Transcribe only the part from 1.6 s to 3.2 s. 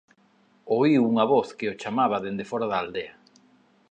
o chamaba dende fóra da aldea.